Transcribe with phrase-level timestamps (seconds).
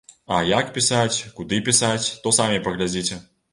[0.37, 3.23] А як пісаць, куды пісаць, то самі паглядзіце.